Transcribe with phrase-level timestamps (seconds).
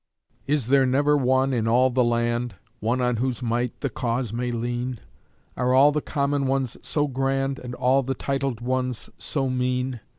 [0.47, 4.51] Is there never one in all the land, One on whose might the Cause may
[4.51, 4.99] lean?
[5.55, 9.99] Are all the common ones so grand, And all the titled ones so mean?